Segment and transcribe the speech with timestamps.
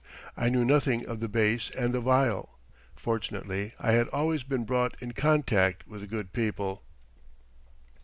[0.35, 2.57] I knew nothing of the base and the vile.
[2.95, 6.81] Fortunately I had always been brought in contact with good people.